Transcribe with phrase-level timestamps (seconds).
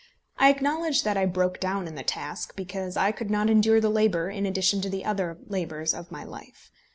[0.39, 3.91] I acknowledge that I broke down in the task, because I could not endure the
[3.91, 6.71] labour in addition to the other labours of my life.